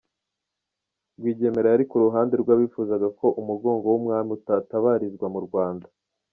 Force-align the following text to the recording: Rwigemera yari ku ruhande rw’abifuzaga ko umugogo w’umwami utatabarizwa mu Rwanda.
Rwigemera 1.17 1.67
yari 1.73 1.85
ku 1.89 1.95
ruhande 2.03 2.33
rw’abifuzaga 2.41 3.07
ko 3.19 3.27
umugogo 3.41 3.85
w’umwami 3.91 4.29
utatabarizwa 4.37 5.27
mu 5.35 5.39
Rwanda. 5.47 5.87